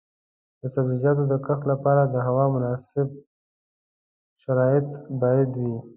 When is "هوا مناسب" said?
2.27-3.07